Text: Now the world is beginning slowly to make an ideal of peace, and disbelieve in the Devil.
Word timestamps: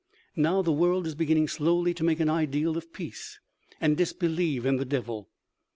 Now 0.35 0.63
the 0.63 0.71
world 0.71 1.05
is 1.05 1.13
beginning 1.13 1.47
slowly 1.47 1.93
to 1.93 2.03
make 2.03 2.19
an 2.19 2.27
ideal 2.27 2.75
of 2.75 2.91
peace, 2.91 3.37
and 3.79 3.95
disbelieve 3.95 4.65
in 4.65 4.77
the 4.77 4.83
Devil. 4.85 5.29